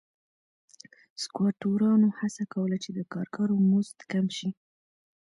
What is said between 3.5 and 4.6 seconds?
مزد کم شي.